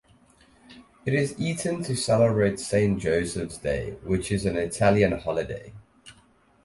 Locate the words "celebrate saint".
1.95-2.99